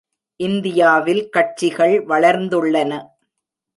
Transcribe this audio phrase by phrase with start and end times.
[0.39, 2.91] இந்தியாவில் கட்சிகள் வளர்ந்துள்ளன.